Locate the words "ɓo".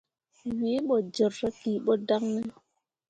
0.87-0.95, 1.85-1.93